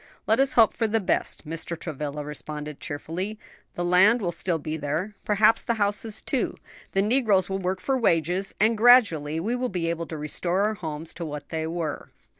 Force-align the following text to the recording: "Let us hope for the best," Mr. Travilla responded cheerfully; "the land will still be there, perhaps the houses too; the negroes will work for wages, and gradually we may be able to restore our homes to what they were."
"Let 0.25 0.39
us 0.39 0.53
hope 0.53 0.73
for 0.73 0.87
the 0.87 0.99
best," 0.99 1.45
Mr. 1.45 1.79
Travilla 1.79 2.25
responded 2.25 2.79
cheerfully; 2.79 3.37
"the 3.75 3.85
land 3.85 4.19
will 4.19 4.31
still 4.31 4.57
be 4.57 4.75
there, 4.75 5.13
perhaps 5.25 5.61
the 5.61 5.75
houses 5.75 6.23
too; 6.23 6.55
the 6.93 7.03
negroes 7.03 7.51
will 7.51 7.59
work 7.59 7.79
for 7.79 7.95
wages, 7.95 8.55
and 8.59 8.75
gradually 8.75 9.39
we 9.39 9.55
may 9.55 9.67
be 9.67 9.91
able 9.91 10.07
to 10.07 10.17
restore 10.17 10.61
our 10.61 10.73
homes 10.73 11.13
to 11.13 11.23
what 11.23 11.49
they 11.49 11.67
were." 11.67 12.09